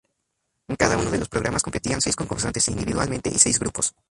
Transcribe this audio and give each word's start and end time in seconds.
En 0.67 0.75
cada 0.77 0.97
uno 0.97 1.11
de 1.11 1.19
los 1.19 1.29
programas 1.29 1.61
competían 1.61 2.01
seis 2.01 2.15
concursantes 2.15 2.67
individualmente 2.69 3.29
y 3.29 3.37
seis 3.37 3.59
grupos. 3.59 3.93